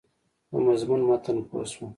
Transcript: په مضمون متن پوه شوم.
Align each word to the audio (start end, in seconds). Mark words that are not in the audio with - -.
په 0.49 0.57
مضمون 0.65 1.01
متن 1.09 1.37
پوه 1.47 1.63
شوم. 1.71 1.89